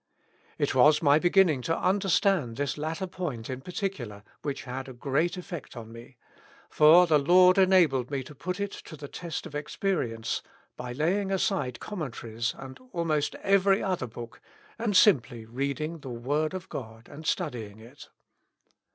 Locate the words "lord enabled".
7.19-8.09